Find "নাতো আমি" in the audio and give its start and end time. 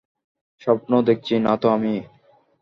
1.39-1.93